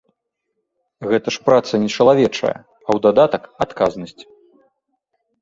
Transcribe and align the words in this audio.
Гэта 1.11 1.27
ж 1.35 1.43
праца 1.49 1.73
нечалавечая, 1.83 2.55
а 2.57 2.89
ў 2.99 3.05
дадатак 3.05 3.43
адказнасць. 3.69 4.21